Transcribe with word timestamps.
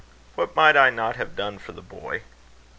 "What 0.33 0.55
might 0.55 0.75
I 0.75 0.89
not 0.89 1.17
have 1.17 1.35
done 1.35 1.59
for 1.59 1.73
the 1.73 1.81
boy! 1.83 2.23